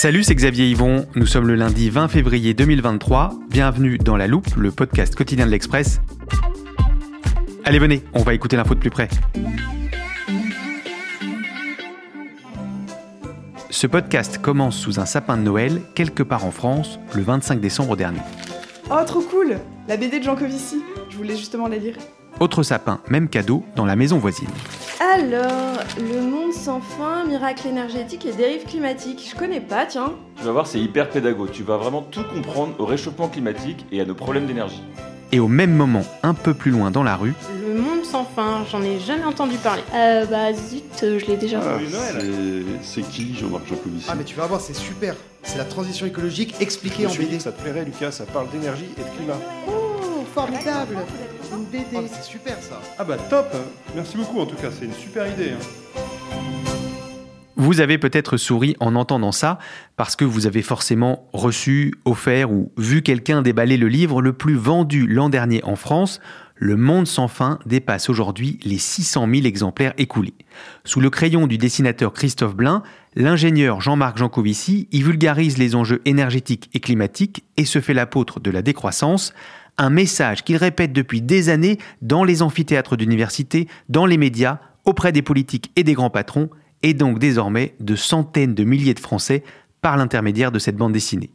[0.00, 1.08] Salut, c'est Xavier Yvon.
[1.16, 3.32] Nous sommes le lundi 20 février 2023.
[3.50, 6.00] Bienvenue dans La Loupe, le podcast quotidien de l'Express.
[7.64, 9.08] Allez, venez, on va écouter l'info de plus près.
[13.70, 17.96] Ce podcast commence sous un sapin de Noël, quelque part en France, le 25 décembre
[17.96, 18.20] dernier.
[18.92, 20.80] Oh, trop cool La BD de Jean Covici.
[21.10, 21.96] Je voulais justement la lire.
[22.38, 24.46] Autre sapin, même cadeau, dans la maison voisine.
[25.18, 29.28] Alors, le monde sans fin, miracle énergétique et dérive climatique.
[29.32, 30.12] Je connais pas, tiens.
[30.36, 31.48] Tu vas voir, c'est hyper pédago.
[31.48, 34.82] Tu vas vraiment tout comprendre au réchauffement climatique et à nos problèmes d'énergie.
[35.32, 37.34] Et au même moment, un peu plus loin dans la rue,
[37.68, 39.82] Le monde sans fin, j'en ai jamais entendu parler.
[39.94, 41.86] Euh, bah zut, je l'ai déjà Ah, vu.
[42.82, 45.14] c'est- qui Jean-Marc Jancovici Ah mais tu vas voir, c'est super.
[45.42, 47.38] C'est la transition écologique expliquée Je en BD.
[47.40, 49.36] ça te plairait, Lucas, ça parle d'énergie et de climat.
[49.68, 49.70] Oh,
[50.38, 50.96] formidable
[51.52, 51.84] Une BD.
[51.94, 52.80] Oh, mais c'est super ça.
[52.96, 53.48] Ah bah top
[53.96, 55.50] Merci beaucoup en tout cas, c'est une super idée.
[55.50, 56.00] hein.
[57.56, 59.58] Vous avez peut-être souri en entendant ça
[59.96, 64.54] parce que vous avez forcément reçu, offert ou vu quelqu'un déballer le livre le plus
[64.54, 66.20] vendu l'an dernier en France.
[66.54, 70.34] Le Monde sans fin dépasse aujourd'hui les 600 000 exemplaires écoulés.
[70.84, 72.84] Sous le crayon du dessinateur Christophe Blain,
[73.16, 78.50] l'ingénieur Jean-Marc Jancovici y vulgarise les enjeux énergétiques et climatiques et se fait l'apôtre de
[78.52, 79.34] la décroissance,
[79.78, 85.12] un message qu'il répète depuis des années dans les amphithéâtres d'université, dans les médias, auprès
[85.12, 86.50] des politiques et des grands patrons,
[86.82, 89.42] et donc désormais de centaines de milliers de Français
[89.80, 91.30] par l'intermédiaire de cette bande dessinée.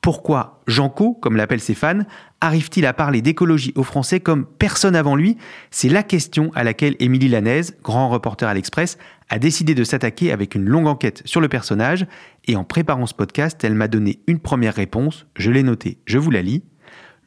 [0.00, 2.04] Pourquoi Janco, comme l'appellent ses fans,
[2.40, 5.36] arrive-t-il à parler d'écologie aux Français comme personne avant lui?
[5.70, 8.96] C'est la question à laquelle Émilie Lanaise, grand reporter à l'Express,
[9.28, 12.06] a décidé de s'attaquer avec une longue enquête sur le personnage,
[12.46, 16.16] et en préparant ce podcast, elle m'a donné une première réponse, je l'ai notée, je
[16.16, 16.62] vous la lis.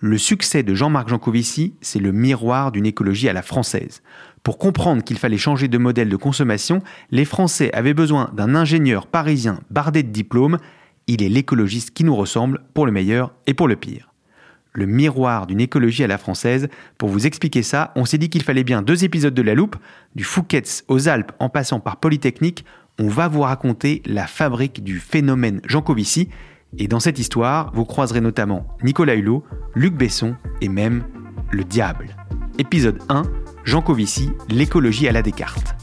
[0.05, 4.01] Le succès de Jean-Marc Jancovici, c'est le miroir d'une écologie à la française.
[4.43, 6.81] Pour comprendre qu'il fallait changer de modèle de consommation,
[7.11, 10.57] les Français avaient besoin d'un ingénieur parisien bardé de diplômes.
[11.07, 14.11] Il est l'écologiste qui nous ressemble pour le meilleur et pour le pire.
[14.73, 16.67] Le miroir d'une écologie à la française.
[16.97, 19.77] Pour vous expliquer ça, on s'est dit qu'il fallait bien deux épisodes de La Loupe,
[20.15, 22.65] du Fouquet's aux Alpes en passant par Polytechnique.
[22.99, 26.27] On va vous raconter la fabrique du phénomène Jancovici.
[26.77, 29.45] Et dans cette histoire, vous croiserez notamment Nicolas Hulot,
[29.75, 31.03] Luc Besson et même
[31.51, 32.15] le diable.
[32.59, 33.23] Épisode 1,
[33.63, 35.75] Jean Covici, l'écologie à la Descartes.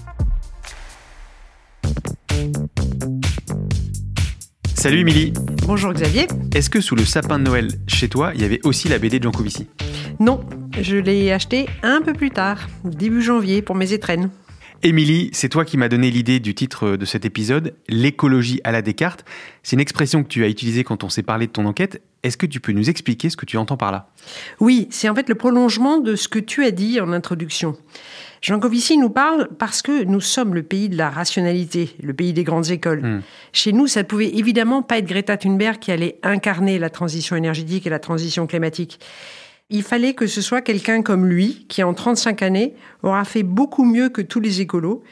[4.74, 5.32] Salut Émilie,
[5.66, 6.26] Bonjour Xavier.
[6.54, 9.18] est-ce que sous le sapin de Noël chez toi, il y avait aussi la BD
[9.18, 9.66] de Jean Covici?
[10.20, 10.40] Non,
[10.80, 14.30] je l'ai acheté un peu plus tard, début janvier, pour mes étrennes.
[14.82, 18.80] Émilie, c'est toi qui m'as donné l'idée du titre de cet épisode, l'écologie à la
[18.80, 19.26] Descartes.
[19.62, 22.00] C'est une expression que tu as utilisée quand on s'est parlé de ton enquête.
[22.22, 24.10] Est-ce que tu peux nous expliquer ce que tu entends par là?
[24.60, 27.76] Oui, c'est en fait le prolongement de ce que tu as dit en introduction.
[28.42, 32.32] Jean Covici nous parle parce que nous sommes le pays de la rationalité, le pays
[32.32, 33.02] des grandes écoles.
[33.02, 33.22] Hmm.
[33.52, 37.86] Chez nous, ça pouvait évidemment pas être Greta Thunberg qui allait incarner la transition énergétique
[37.86, 38.98] et la transition climatique.
[39.72, 43.84] Il fallait que ce soit quelqu'un comme lui, qui en 35 années aura fait beaucoup
[43.84, 45.02] mieux que tous les écolos.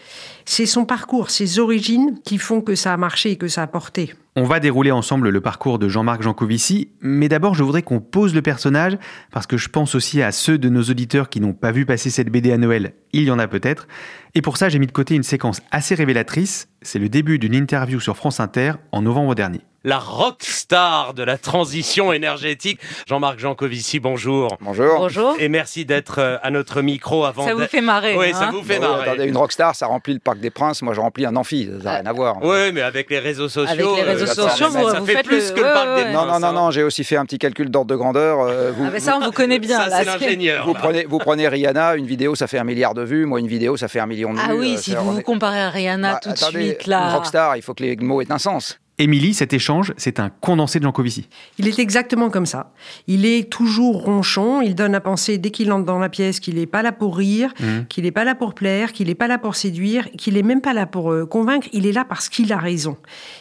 [0.44, 3.66] C'est son parcours, ses origines qui font que ça a marché et que ça a
[3.66, 4.14] porté.
[4.36, 8.34] On va dérouler ensemble le parcours de Jean-Marc Jancovici, mais d'abord je voudrais qu'on pose
[8.34, 8.96] le personnage,
[9.32, 12.08] parce que je pense aussi à ceux de nos auditeurs qui n'ont pas vu passer
[12.08, 13.88] cette BD à Noël, il y en a peut-être,
[14.36, 17.54] et pour ça j'ai mis de côté une séquence assez révélatrice, c'est le début d'une
[17.54, 19.60] interview sur France Inter en novembre dernier.
[19.82, 22.78] la rockstar de la transition énergétique.
[23.08, 24.56] Jean-Marc Jancovici, bonjour.
[24.60, 24.98] Bonjour.
[24.98, 25.34] Bonjour.
[25.38, 28.16] Et merci d'être euh, à notre micro avant Ça vous fait marrer.
[28.16, 29.08] Oui, hein ça vous fait Bon, marrer.
[29.10, 30.82] attendez, une rockstar, ça remplit le Parc des Princes.
[30.82, 31.68] Moi, je remplis un amphi.
[31.78, 32.36] Ça n'a rien à voir.
[32.42, 35.06] Oui, mais avec les réseaux sociaux, Avec les réseaux ça- sociaux, ça, vous- ça vous
[35.06, 36.12] fait faites plus le- que le ouais, Parc ouais, des ouais.
[36.12, 36.52] Non, non, Princes, non, hein.
[36.52, 38.40] non, j'ai aussi fait un petit calcul d'ordre de grandeur.
[38.40, 39.78] euh, vous, Ah ben ça, on vous connaît bien.
[39.78, 40.66] Ça, c'est l'ingénieur.
[40.66, 43.24] vous prenez, vous prenez Rihanna, une vidéo, ça fait un milliard de vues.
[43.26, 44.44] Moi, une vidéo, ça fait un million de vues.
[44.48, 47.08] Ah oui, Euh, si vous vous comparez à Rihanna Bah, tout de suite là.
[47.10, 48.78] Une rockstar, il faut que les mots aient un sens.
[49.00, 51.28] Émilie, cet échange, c'est un condensé de Jancovici.
[51.58, 52.72] Il est exactement comme ça.
[53.06, 56.56] Il est toujours ronchon, il donne à penser dès qu'il entre dans la pièce qu'il
[56.56, 57.86] n'est pas là pour rire, Mhm.
[57.88, 60.60] qu'il n'est pas là pour plaire, qu'il n'est pas là pour séduire, qu'il n'est même
[60.60, 62.96] pas là pour euh, convaincre, il est là parce qu'il a raison.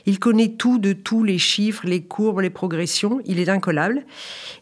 [0.05, 4.05] Il connaît tout de tous les chiffres, les courbes, les progressions, il est incollable.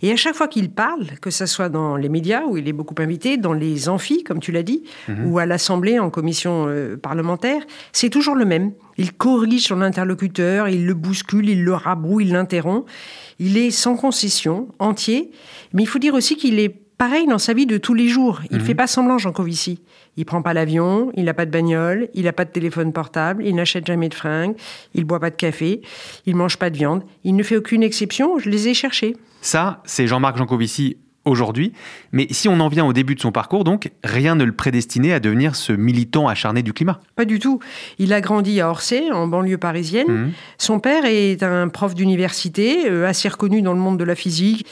[0.02, 2.74] Et à chaque fois qu'il parle, que ce soit dans les médias, où il est
[2.74, 5.26] beaucoup invité, dans les amphis, comme tu l'as dit, Mhm.
[5.30, 7.62] ou à l'Assemblée en commission euh, parlementaire,
[7.92, 8.72] c'est toujours le même.
[8.98, 12.86] Il corrige son interlocuteur, il le bouscule, il le rabrouille, il l'interrompt.
[13.40, 15.32] Il est sans concession, entier.
[15.74, 18.40] Mais il faut dire aussi qu'il est pareil dans sa vie de tous les jours.
[18.52, 18.66] Il ne Mhm.
[18.68, 19.82] fait pas semblant, Jean Covici.
[20.16, 23.46] Il prend pas l'avion, il n'a pas de bagnole, il n'a pas de téléphone portable,
[23.46, 24.56] il n'achète jamais de fringues,
[24.94, 25.82] il boit pas de café,
[26.26, 27.04] il mange pas de viande.
[27.26, 29.18] Il ne fait aucune exception, je les ai cherchés.
[29.42, 31.74] Ça, c'est Jean-Marc Jancovici aujourd'hui.
[32.12, 35.12] Mais si on en vient au début de son parcours, donc, rien ne le prédestinait
[35.12, 37.00] à devenir ce militant acharné du climat.
[37.16, 37.60] Pas du tout.
[38.00, 40.08] Il a grandi à Orsay, en banlieue parisienne.
[40.08, 40.32] Mhm.
[40.58, 44.66] Son père est un prof d'université, euh, assez reconnu dans le monde de la physique.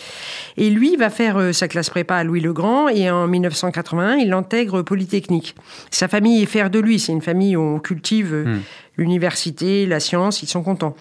[0.57, 4.81] Et lui va faire euh, sa classe prépa à Louis-le-Grand et en 1981, il intègre
[4.83, 5.55] Polytechnique.
[5.91, 6.99] Sa famille est fière de lui.
[6.99, 8.61] C'est une famille où on cultive euh, Mhm.
[8.97, 10.95] l'université, la science, ils sont contents.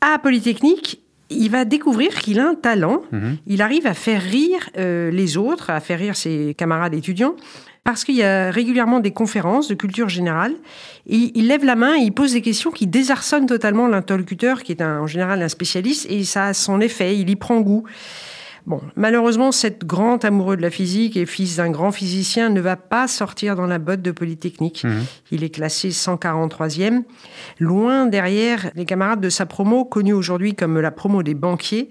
[0.00, 1.00] À Polytechnique,
[1.30, 3.02] il va découvrir qu'il a un talent.
[3.12, 3.36] Mhm.
[3.46, 7.34] Il arrive à faire rire euh, les autres, à faire rire ses camarades étudiants,
[7.84, 10.54] parce qu'il y a régulièrement des conférences de culture générale.
[11.06, 14.72] Et il lève la main et il pose des questions qui désarçonnent totalement l'interlocuteur, qui
[14.72, 17.84] est un- en général un spécialiste, et ça a son effet, il y prend goût.
[18.68, 22.76] Bon, malheureusement, cet grand amoureux de la physique et fils d'un grand physicien ne va
[22.76, 24.84] pas sortir dans la botte de Polytechnique.
[24.84, 25.04] Mhm.
[25.30, 27.04] Il est classé 143e,
[27.60, 31.88] loin derrière les camarades de sa promo, connue aujourd'hui comme la promo des banquiers.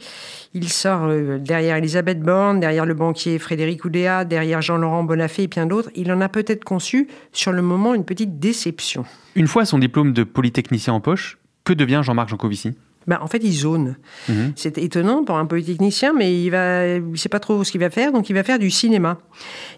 [0.54, 5.48] Il sort euh, derrière Elisabeth Borne, derrière le banquier Frédéric Oudéa, derrière Jean-Laurent Bonafé et
[5.48, 5.90] bien d'autres.
[5.96, 9.04] Il en a peut-être conçu, sur le moment, une petite déception.
[9.34, 12.76] Une fois son diplôme de polytechnicien en poche, que devient Jean-Marc Jancovici?
[13.08, 13.96] Ben, en fait, il zone.
[14.28, 14.54] Mhm.
[14.56, 17.90] C'est étonnant pour un polytechnicien, mais il va, il sait pas trop ce qu'il va
[17.90, 19.18] faire, donc il va faire du cinéma.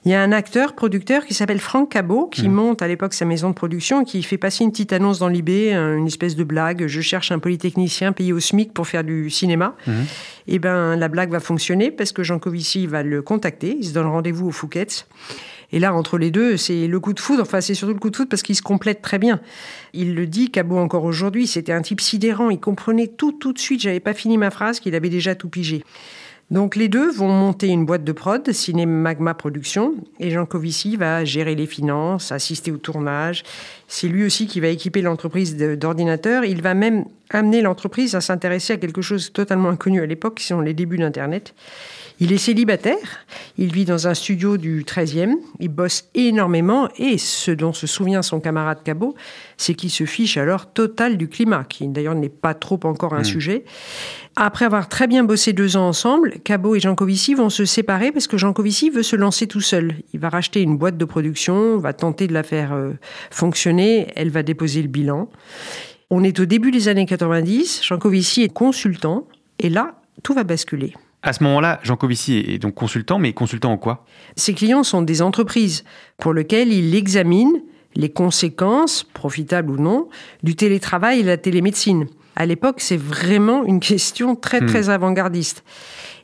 [0.06, 3.26] Il y a un acteur, producteur qui s'appelle Franck Cabot, qui monte à l'époque sa
[3.26, 6.88] maison de production, qui fait passer une petite annonce dans l'IB, une espèce de blague.
[6.88, 9.76] Je cherche un polytechnicien payé au SMIC pour faire du cinéma.
[9.86, 9.94] Mhm.
[10.48, 13.78] Et ben, la blague va fonctionner parce que Jean Covici va le contacter.
[13.80, 15.06] Il se donne rendez-vous au Fouquet's.
[15.72, 17.44] Et là, entre les deux, c'est le coup de foudre.
[17.44, 19.40] Enfin, c'est surtout le coup de foudre parce qu'ils se complètent très bien.
[19.94, 22.50] Il le dit, Cabot encore aujourd'hui, c'était un type sidérant.
[22.50, 23.82] Il comprenait tout, tout de suite.
[23.82, 25.84] J'avais pas fini ma phrase qu'il avait déjà tout pigé.
[26.52, 30.96] Donc les deux vont monter une boîte de prod, Ciné Magma Productions, et Jean Covici
[30.96, 33.44] va gérer les finances, assister au tournage.
[33.88, 36.46] C'est lui aussi qui va équiper l'entreprise d'ordinateurs.
[36.46, 40.46] Il va même amener l'entreprise à s'intéresser à quelque chose totalement inconnu à l'époque, qui
[40.46, 41.54] sont les débuts d'Internet.
[42.22, 43.26] Il est célibataire,
[43.58, 48.22] il vit dans un studio du 13e, il bosse énormément et ce dont se souvient
[48.22, 49.16] son camarade Cabot,
[49.56, 53.24] c'est qu'il se fiche alors total du climat, qui d'ailleurs n'est pas trop encore un
[53.24, 53.64] sujet.
[54.36, 58.12] Après avoir très bien bossé deux ans ensemble, Cabot et Jean Covici vont se séparer
[58.12, 59.94] parce que Jean Covici veut se lancer tout seul.
[60.14, 62.92] Il va racheter une boîte de production, va tenter de la faire euh,
[63.32, 65.30] fonctionner, elle va déposer le bilan.
[66.10, 69.26] On est au début des années 90, Jean Covici est consultant
[69.58, 70.94] et là, tout va basculer.
[71.22, 74.06] À ce moment-là, Jancovici est donc consultant, mais consultant en quoi?
[74.38, 75.84] Ses clients sont des entreprises
[76.18, 77.62] pour lesquelles il examine
[77.96, 80.08] les conséquences, profitables ou non,
[80.44, 82.08] du télétravail et de la télémédecine.
[82.36, 85.64] À l'époque, c'est vraiment une question très, très avant-gardiste.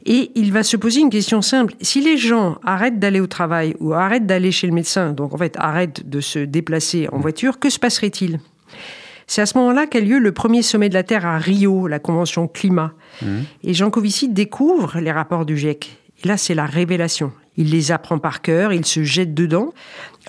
[0.05, 1.73] Et il va se poser une question simple.
[1.81, 5.37] Si les gens arrêtent d'aller au travail ou arrêtent d'aller chez le médecin, donc en
[5.37, 8.39] fait arrêtent de se déplacer en voiture, que se passerait-il?
[9.27, 11.99] C'est à ce moment-là qu'a lieu le premier sommet de la Terre à Rio, la
[11.99, 12.93] Convention climat.
[13.63, 15.97] Et Jean Covici découvre les rapports du GIEC.
[16.23, 17.31] Et là, c'est la révélation.
[17.57, 19.73] Il les apprend par cœur, il se jette dedans.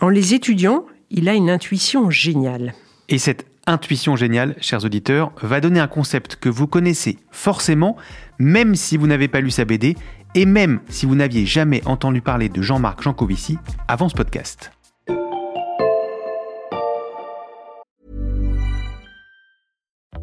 [0.00, 2.74] En les étudiant, il a une intuition géniale.
[3.08, 7.96] Et cette intuition géniale, chers auditeurs, va donner un concept que vous connaissez forcément,
[8.38, 9.96] même si vous n'avez pas lu sa BD,
[10.34, 14.75] et même si vous n'aviez jamais entendu parler de Jean-Marc Jancovici avant ce podcast.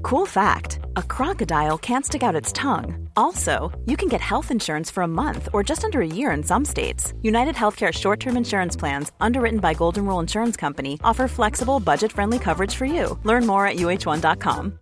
[0.03, 3.07] Cool fact a crocodile can't stick out its tongue.
[3.15, 6.43] Also, you can get health insurance for a month or just under a year in
[6.43, 7.13] some states.
[7.22, 12.12] United Healthcare short term insurance plans, underwritten by Golden Rule Insurance Company, offer flexible, budget
[12.12, 13.17] friendly coverage for you.
[13.24, 14.74] Learn more at uh1.com.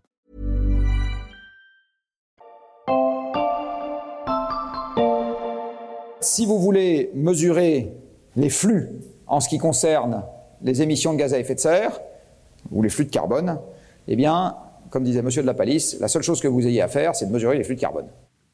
[6.20, 7.94] Si vous voulez mesurer
[8.36, 8.90] les flux
[9.28, 10.24] en ce qui concerne
[10.64, 12.00] les émissions de gaz à effet de serre,
[12.72, 13.60] ou les flux de carbone,
[14.08, 14.56] eh bien,
[14.92, 17.26] comme disait Monsieur de la Palisse, la seule chose que vous ayez à faire, c'est
[17.26, 18.06] de mesurer les flux de carbone.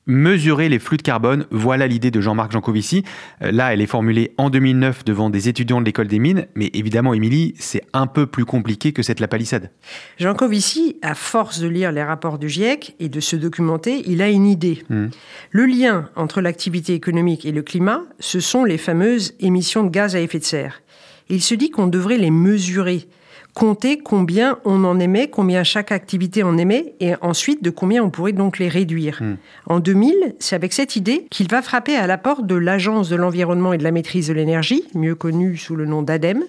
[0.09, 3.03] Mesurer les flux de carbone, voilà l'idée de Jean-Marc Jancovici.
[3.41, 6.69] Euh, là, elle est formulée en 2009 devant des étudiants de l'école des mines, mais
[6.73, 9.69] évidemment, Émilie, c'est un peu plus compliqué que cette lapalissade.
[10.17, 14.29] Jancovici, à force de lire les rapports du GIEC et de se documenter, il a
[14.29, 14.83] une idée.
[14.89, 15.07] Hmm.
[15.51, 20.15] Le lien entre l'activité économique et le climat, ce sont les fameuses émissions de gaz
[20.15, 20.83] à effet de serre.
[21.27, 23.09] Il se dit qu'on devrait les mesurer
[23.57, 28.11] compter combien on en émet, combien chaque activité en émet, et ensuite de combien on
[28.11, 29.17] pourrait donc les réduire.
[29.19, 29.37] Hmm.
[29.65, 33.15] En 2000, c'est avec cette idée qu'il va frapper à la porte de l'Agence de
[33.15, 36.43] l'environnement et de la maîtrise de l'énergie, mieux connue sous le nom d'ADEME.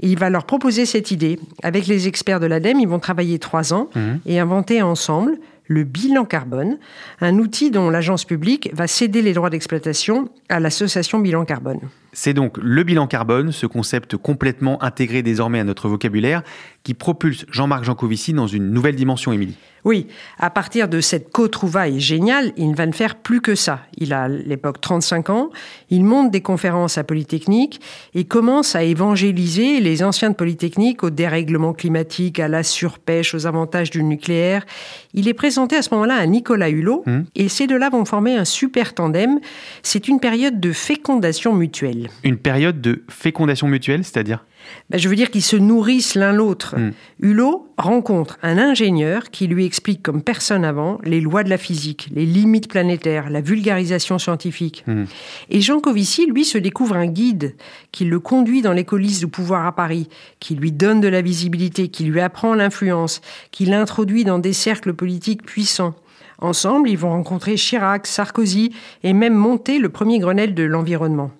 [0.00, 1.38] Il va leur proposer cette idée.
[1.62, 4.16] Avec les experts de l'ADEME, ils vont travailler trois ans hmm.
[4.26, 5.38] et inventer ensemble
[5.68, 6.78] le bilan carbone,
[7.20, 11.78] un outil dont l'agence publique va céder les droits d'exploitation à l'association Bilan Carbone.
[12.14, 16.42] C'est donc le bilan carbone, ce concept complètement intégré désormais à notre vocabulaire,
[16.84, 19.56] qui propulse Jean-Marc Jancovici dans une nouvelle dimension, Émilie.
[19.84, 20.06] Oui,
[20.38, 23.80] à partir de cette co-trouvaille géniale, il ne va ne faire plus que ça.
[23.98, 25.50] Il a à l'époque 35 ans,
[25.90, 27.82] il monte des conférences à Polytechnique
[28.14, 33.46] et commence à évangéliser les anciens de Polytechnique au dérèglement climatique, à la surpêche, aux
[33.46, 34.64] avantages du nucléaire.
[35.12, 37.20] Il est présenté à ce moment-là à Nicolas Hulot mmh.
[37.34, 39.38] et ces deux-là vont former un super tandem.
[39.82, 42.03] C'est une période de fécondation mutuelle.
[42.22, 44.44] Une période de fécondation mutuelle, c'est-à-dire
[44.90, 46.76] ben, je veux dire qu'ils se nourrissent l'un l'autre.
[46.78, 46.92] Hmm.
[47.20, 52.08] Hulot rencontre un ingénieur qui lui explique comme personne avant les lois de la physique,
[52.14, 54.84] les limites planétaires, la vulgarisation scientifique.
[54.86, 55.04] Hmm.
[55.50, 57.54] Et Jean Covici, lui, se découvre un guide
[57.92, 60.08] qui le conduit dans les coulisses du pouvoir à Paris,
[60.40, 63.20] qui lui donne de la visibilité, qui lui apprend l'influence,
[63.50, 65.94] qui l'introduit dans des cercles politiques puissants.
[66.38, 71.30] Ensemble, ils vont rencontrer Chirac, Sarkozy et même monter le premier Grenelle de l'environnement.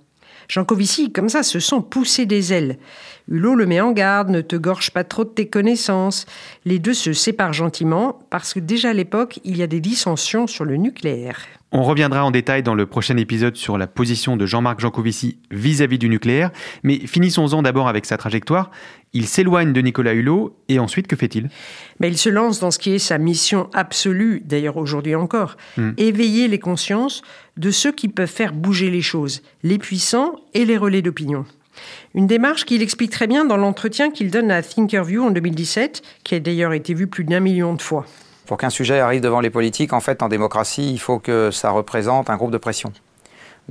[0.48, 2.78] Jean Covici, comme ça, se sent pousser des ailes.
[3.28, 6.26] Hulot le met en garde, ne te gorge pas trop de tes connaissances.
[6.64, 10.46] Les deux se séparent gentiment parce que déjà à l'époque, il y a des dissensions
[10.46, 11.38] sur le nucléaire.
[11.76, 15.98] On reviendra en détail dans le prochain épisode sur la position de Jean-Marc Jancovici vis-à-vis
[15.98, 16.52] du nucléaire,
[16.84, 18.70] mais finissons-en d'abord avec sa trajectoire.
[19.12, 21.48] Il s'éloigne de Nicolas Hulot et ensuite que fait-il?
[21.98, 25.94] Mais Il se lance dans ce qui est sa mission absolue, d'ailleurs aujourd'hui encore, hmm.
[25.96, 27.22] éveiller les consciences
[27.56, 31.44] de ceux qui peuvent faire bouger les choses, les puissants et les relais d'opinion.
[32.14, 36.36] Une démarche qu'il explique très bien dans l'entretien qu'il donne à Thinkerview en 2017, qui
[36.36, 38.06] a d'ailleurs été vu plus d'un million de fois.
[38.46, 41.70] Pour qu'un sujet arrive devant les politiques, en fait, en démocratie, il faut que ça
[41.70, 42.92] représente un groupe de pression.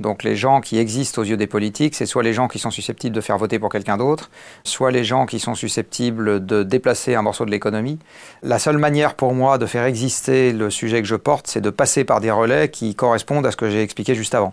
[0.00, 2.72] Donc les gens qui existent aux yeux des politiques, c'est soit les gens qui sont
[2.72, 4.30] susceptibles de faire voter pour quelqu'un d'autre,
[4.64, 8.00] soit les gens qui sont susceptibles de déplacer un morceau de l'économie.
[8.42, 11.70] La seule manière pour moi de faire exister le sujet que je porte, c'est de
[11.70, 14.52] passer par des relais qui correspondent à ce que j'ai expliqué juste avant.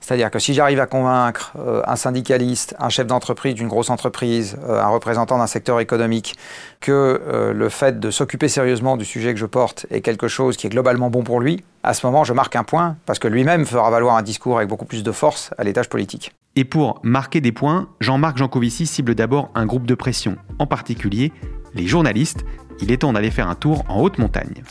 [0.00, 4.56] C'est-à-dire que si j'arrive à convaincre euh, un syndicaliste, un chef d'entreprise d'une grosse entreprise,
[4.68, 6.36] euh, un représentant d'un secteur économique,
[6.80, 10.56] que euh, le fait de s'occuper sérieusement du sujet que je porte est quelque chose
[10.56, 13.28] qui est globalement bon pour lui, à ce moment je marque un point parce que
[13.28, 16.32] lui-même fera valoir un discours avec beaucoup plus de force à l'étage politique.
[16.54, 21.32] Et pour marquer des points, Jean-Marc Jancovici cible d'abord un groupe de pression, en particulier
[21.74, 22.44] les journalistes.
[22.80, 24.62] Il est temps d'aller faire un tour en haute montagne.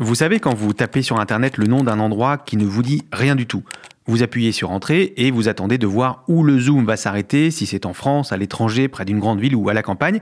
[0.00, 3.02] Vous savez quand vous tapez sur Internet le nom d'un endroit qui ne vous dit
[3.12, 3.64] rien du tout.
[4.06, 7.66] Vous appuyez sur Entrée et vous attendez de voir où le zoom va s'arrêter, si
[7.66, 10.20] c'est en France, à l'étranger, près d'une grande ville ou à la campagne.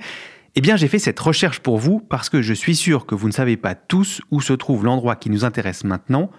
[0.54, 3.26] Eh bien, j'ai fait cette recherche pour vous parce que je suis sûr que vous
[3.26, 6.30] ne savez pas tous où se trouve l'endroit qui nous intéresse maintenant.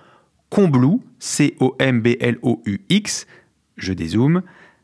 [0.50, 1.67] Combloux, C-O-M-B-L-O-U-X,
[3.77, 4.41] je dézoome,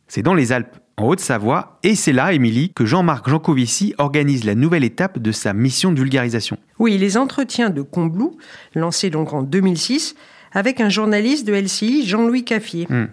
[0.07, 4.55] c'est dans les Alpes en Haute-Savoie, et c'est là, Émilie, que Jean-Marc Jancovici organise la
[4.55, 6.57] nouvelle étape de sa mission de vulgarisation.
[6.77, 8.37] Oui, les entretiens de Combloux,
[8.75, 10.15] lancés donc en 2006,
[10.51, 12.85] avec un journaliste de LCI, Jean-Louis Caffier.
[12.89, 13.07] Hmm.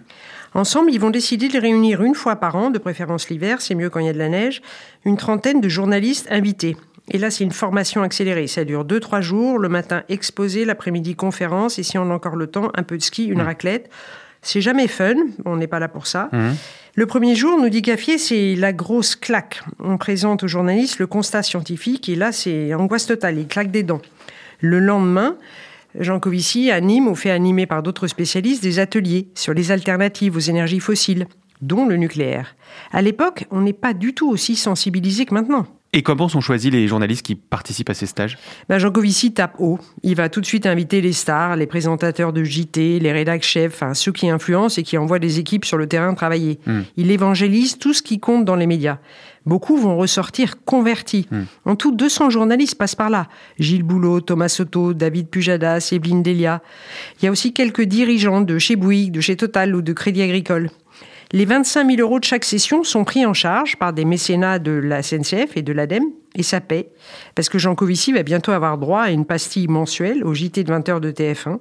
[0.53, 3.89] Ensemble, ils vont décider de réunir une fois par an, de préférence l'hiver, c'est mieux
[3.89, 4.61] quand il y a de la neige,
[5.05, 6.75] une trentaine de journalistes invités.
[7.09, 8.47] Et là, c'est une formation accélérée.
[8.47, 9.59] Ça dure 2-3 jours.
[9.59, 10.65] Le matin, exposé.
[10.65, 11.79] L'après-midi, conférence.
[11.79, 13.45] Et si on a encore le temps, un peu de ski, une hmm.
[13.45, 13.89] raclette.
[14.41, 15.15] C'est jamais fun.
[15.45, 16.29] On n'est pas là pour ça.
[16.31, 16.53] Hmm.
[16.95, 19.63] Le premier jour, nous dit Caffier, c'est la grosse claque.
[19.79, 23.83] On présente aux journalistes le constat scientifique et là, c'est angoisse totale, il claque des
[23.83, 24.01] dents.
[24.59, 25.37] Le lendemain,
[25.97, 30.39] Jean Covici anime ou fait animer par d'autres spécialistes des ateliers sur les alternatives aux
[30.39, 31.27] énergies fossiles,
[31.61, 32.55] dont le nucléaire.
[32.91, 35.67] À l'époque, on n'est pas du tout aussi sensibilisé que maintenant.
[35.93, 38.37] Et comment sont choisis les journalistes qui participent à ces stages?
[38.69, 39.77] Ben Jean Covici tape haut.
[40.03, 43.73] Il va tout de suite inviter les stars, les présentateurs de JT, les rédacteurs chefs,
[43.73, 46.59] enfin, ceux qui influencent et qui envoient des équipes sur le terrain travailler.
[46.65, 46.81] Hmm.
[46.95, 48.99] Il évangélise tout ce qui compte dans les médias.
[49.45, 51.27] Beaucoup vont ressortir convertis.
[51.29, 51.43] Hmm.
[51.65, 53.27] En tout, 200 journalistes passent par là.
[53.59, 56.61] Gilles Boulot, Thomas Soto, David Pujadas, Evelyne Delia.
[57.19, 60.21] Il y a aussi quelques dirigeants de chez Bouygues, de chez Total ou de Crédit
[60.21, 60.69] Agricole.
[61.33, 64.71] Les 25 000 euros de chaque session sont pris en charge par des mécénats de
[64.71, 66.03] la SNCF et de l'ADEME,
[66.35, 66.89] et ça paie,
[67.35, 70.73] parce que Jean Covici va bientôt avoir droit à une pastille mensuelle au JT de
[70.73, 71.59] 20h de TF1.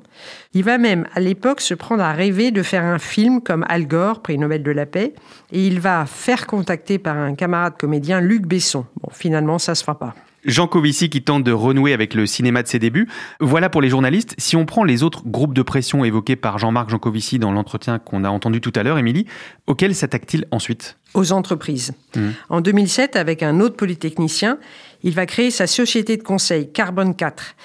[0.55, 3.87] Il va même, à l'époque, se prendre à rêver de faire un film comme Al
[3.87, 5.15] Gore, prix Nobel de la paix,
[5.53, 8.87] et il va faire contacter par un camarade comédien, Luc Besson.
[9.01, 10.17] Bon, finalement, ça se fera pas.
[10.45, 13.09] Jean Covici qui tente de renouer avec le cinéma de ses débuts.
[13.41, 14.35] Voilà pour les journalistes.
[14.39, 18.25] Si on prend les autres groupes de pression évoqués par Jean-Marc Jancovici dans l'entretien qu'on
[18.25, 19.27] a entendu tout à l'heure, Émilie,
[19.67, 20.97] auxquels s'attaque-t-il ensuite?
[21.15, 21.93] Aux entreprises.
[22.17, 22.29] Mmh.
[22.49, 24.59] En 2007, avec un autre polytechnicien,
[25.03, 27.57] il va créer sa société de conseil Carbone 4.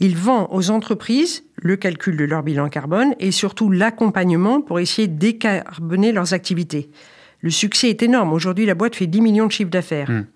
[0.00, 5.08] Il vend aux entreprises le calcul de leur bilan carbone et surtout l'accompagnement pour essayer
[5.08, 6.90] de décarboner leurs activités.
[7.40, 8.32] Le succès est énorme.
[8.32, 10.10] Aujourd'hui, la boîte fait 10 millions de chiffres d'affaires.
[10.10, 10.26] Mmh.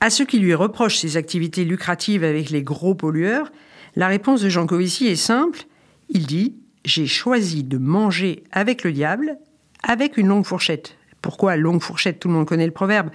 [0.00, 3.50] À ceux qui lui reprochent ses activités lucratives avec les gros pollueurs,
[3.96, 5.64] la réponse de Jean Covici est simple.
[6.10, 9.38] Il dit J'ai choisi de manger avec le diable
[9.82, 10.96] avec une longue fourchette.
[11.22, 12.20] Pourquoi longue fourchette?
[12.20, 13.10] Tout le monde connaît le proverbe.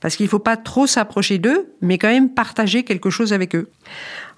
[0.00, 3.56] Parce qu'il ne faut pas trop s'approcher d'eux, mais quand même partager quelque chose avec
[3.56, 3.70] eux.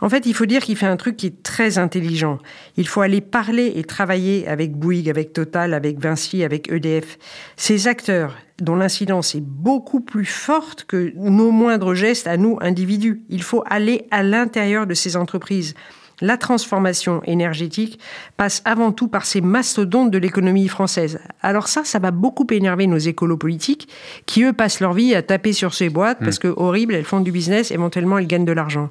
[0.01, 2.39] En fait, il faut dire qu'il fait un truc qui est très intelligent.
[2.77, 7.19] Il faut aller parler et travailler avec Bouygues, avec Total, avec Vinci, avec EDF.
[7.57, 13.23] Ces acteurs dont l'incidence est beaucoup plus forte que nos moindres gestes à nous, individus.
[13.29, 15.75] Il faut aller à l'intérieur de ces entreprises.
[16.21, 18.01] La transformation énergétique
[18.37, 21.21] passe avant tout par ces mastodontes de l'économie française.
[21.43, 23.89] Alors ça, ça va beaucoup énerver nos écolos politiques
[24.27, 26.41] qui, eux, passent leur vie à taper sur ces boîtes parce mm.
[26.41, 28.91] que, horrible, elles font du business, éventuellement, elles gagnent de l'argent.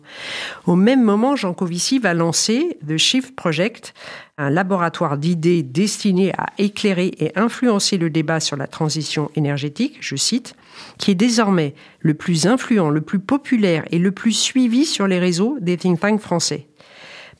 [0.65, 3.93] Au même moment, Jean Covici va lancer The Shift Project,
[4.37, 10.15] un laboratoire d'idées destiné à éclairer et influencer le débat sur la transition énergétique, je
[10.15, 10.55] cite,
[10.99, 15.17] qui est désormais le plus influent, le plus populaire et le plus suivi sur les
[15.17, 16.67] réseaux des think tanks français.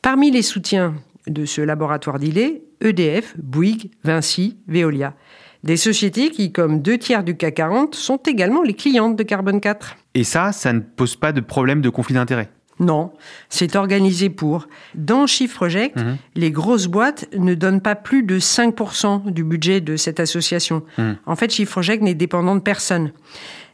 [0.02, 0.94] Parmi les soutiens
[1.28, 5.14] de ce laboratoire d'idées, EDF, Bouygues, Vinci, Veolia.
[5.64, 9.60] Des sociétés qui, comme deux tiers du CAC 40, sont également les clientes de Carbone
[9.60, 9.96] 4.
[10.14, 12.48] Et ça, ça ne pose pas de problème de conflit d'intérêt
[12.80, 13.10] non,
[13.48, 14.68] c'est organisé pour.
[14.94, 16.16] Dans Shift Project, mhm.
[16.36, 20.82] les grosses boîtes ne donnent pas plus de 5% du budget de cette association.
[20.96, 21.16] Mhm.
[21.26, 23.12] En fait, Shift Project n'est dépendant de personne.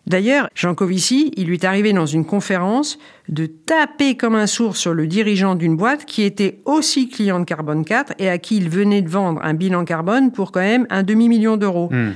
[0.06, 4.76] D'ailleurs, Jean Covici, il lui est arrivé dans une conférence de taper comme un sourd
[4.76, 8.58] sur le dirigeant d'une boîte qui était aussi client de Carbone 4 et à qui
[8.58, 11.88] il venait de vendre un bilan carbone pour quand même un demi-million d'euros.
[11.90, 12.12] Hmm.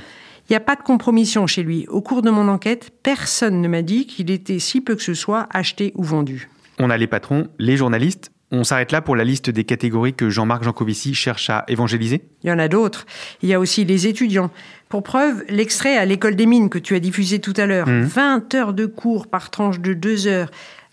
[0.49, 1.85] Il n'y a pas de compromission chez lui.
[1.89, 5.13] Au cours de mon enquête, personne ne m'a dit qu'il était si peu que ce
[5.13, 6.49] soit acheté ou vendu.
[6.79, 10.29] On a les patrons, les journalistes, on s'arrête là pour la liste des catégories que
[10.29, 13.05] Jean-Marc Jancovici cherche à évangéliser Il y en a d'autres.
[13.43, 14.49] Il y a aussi les étudiants.
[14.87, 17.87] Pour preuve, l'extrait à l'école des mines que tu as diffusé tout à l'heure.
[17.87, 18.57] 20 mmh.
[18.57, 20.49] heures de cours par tranche de 2 heures.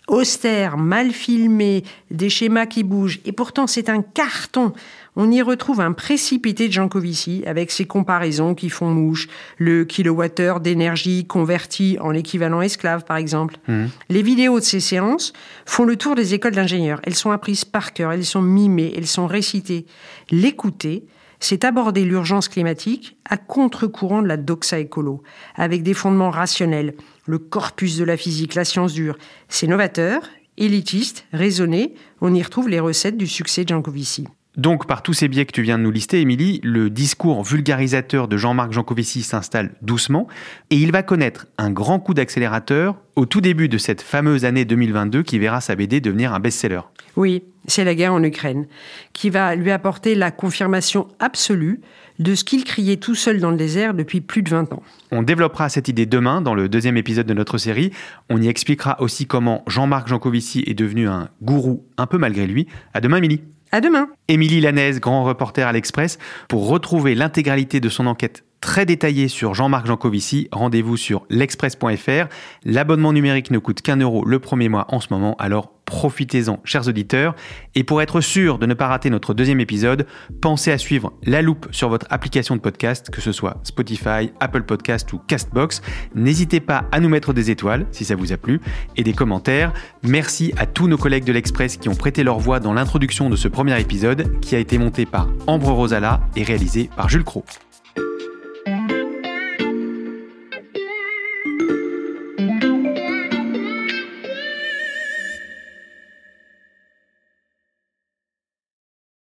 [0.07, 3.19] Austère, mal filmé, des schémas qui bougent.
[3.25, 4.73] Et pourtant, c'est un carton
[5.19, 9.83] on y retrouve un précipité de Jean Covici avec ses comparaisons qui font mouche, le
[9.83, 13.57] kilowattheure d'énergie converti en équivalent esclave par exemple.
[13.67, 13.85] Mmh.
[14.09, 15.33] Les vidéos de ces séances
[15.65, 17.01] font le tour des écoles d'ingénieurs.
[17.03, 19.87] Elles sont apprises par cœur, elles sont mimées, elles sont récitées.
[20.29, 21.03] L'écouter,
[21.39, 25.23] c'est aborder l'urgence climatique à contre-courant de la doxa écolo,
[25.55, 26.93] avec des fondements rationnels,
[27.27, 29.17] le corpus de la physique, la science dure.
[29.49, 34.27] C'est novateur, élitiste, raisonné, on y retrouve les recettes du succès de Jean Covici.
[34.57, 38.27] Donc, par tous ces biais que tu viens de nous lister, Émilie, le discours vulgarisateur
[38.27, 40.27] de Jean-Marc Jancovici s'installe doucement
[40.71, 44.65] et il va connaître un grand coup d'accélérateur au tout début de cette fameuse année
[44.65, 46.81] 2022 qui verra sa BD devenir un best-seller.
[47.15, 48.65] Oui, c'est la guerre en Ukraine
[49.13, 51.81] qui va lui apporter la confirmation absolue
[52.17, 54.81] de ce qu'il criait tout seul dans le désert depuis plus de 20 ans.
[55.11, 57.91] On développera cette idée demain dans le deuxième épisode de notre série.
[58.31, 62.65] On y expliquera aussi comment Jean-Marc Jancovici est devenu un gourou un peu malgré lui.
[62.95, 63.41] À demain, Émilie.
[63.71, 64.09] À demain.
[64.27, 66.17] Émilie Lanaise, grand reporter à l'Express.
[66.47, 72.27] Pour retrouver l'intégralité de son enquête très détaillée sur Jean-Marc Jancovici, rendez-vous sur l'express.fr.
[72.63, 76.87] L'abonnement numérique ne coûte qu'un euro le premier mois en ce moment, alors profitez-en, chers
[76.87, 77.33] auditeurs.
[77.73, 80.05] Et pour être sûr de ne pas rater notre deuxième épisode,
[80.41, 84.63] pensez à suivre la loupe sur votre application de podcast, que ce soit Spotify, Apple
[84.63, 85.81] Podcast ou Castbox.
[86.13, 88.59] N'hésitez pas à nous mettre des étoiles si ça vous a plu
[88.97, 89.71] et des commentaires.
[90.03, 93.35] Merci à tous nos collègues de l'Express qui ont prêté leur voix dans l'introduction de
[93.35, 97.45] ce premier épisode qui a été monté par Ambre Rosala et réalisé par Jules Cros.